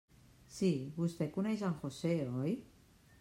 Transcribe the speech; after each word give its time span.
Sí, 0.55 0.69
Vostè 0.95 1.27
coneix 1.37 1.63
en 1.69 1.77
José, 1.85 2.17
¿oi? 2.45 2.57